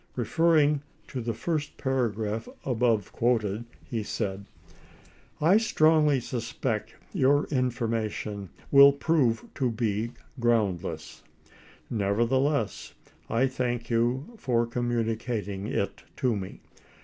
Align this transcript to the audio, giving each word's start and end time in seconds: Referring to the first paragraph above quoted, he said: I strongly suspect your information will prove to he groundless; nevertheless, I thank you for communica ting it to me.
Referring 0.15 0.81
to 1.09 1.21
the 1.21 1.35
first 1.35 1.77
paragraph 1.77 2.49
above 2.65 3.11
quoted, 3.11 3.65
he 3.85 4.01
said: 4.01 4.45
I 5.39 5.57
strongly 5.57 6.19
suspect 6.19 6.95
your 7.13 7.45
information 7.51 8.49
will 8.71 8.93
prove 8.93 9.45
to 9.53 9.71
he 9.77 10.13
groundless; 10.39 11.21
nevertheless, 11.87 12.95
I 13.29 13.45
thank 13.45 13.91
you 13.91 14.25
for 14.37 14.65
communica 14.65 15.45
ting 15.45 15.67
it 15.67 16.01
to 16.15 16.35
me. 16.35 16.61